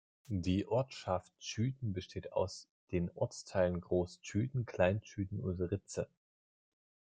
Die 0.33 0.65
Ortschaft 0.65 1.31
Chüden 1.39 1.93
besteht 1.93 2.33
aus 2.33 2.67
den 2.91 3.11
Ortsteilen 3.13 3.79
Groß 3.81 4.19
Chüden, 4.23 4.65
Klein 4.65 4.99
Chüden 5.03 5.39
und 5.39 5.59
Ritze. 5.61 6.09